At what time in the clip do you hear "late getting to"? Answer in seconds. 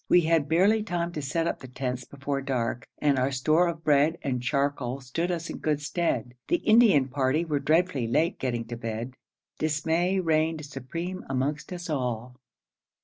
8.07-8.75